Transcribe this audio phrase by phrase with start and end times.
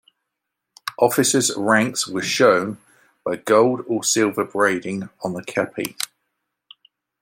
[0.97, 2.79] Officers' ranks were shown
[3.23, 5.95] by gold or silver braiding on the kepi.